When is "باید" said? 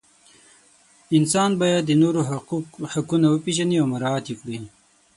1.61-1.83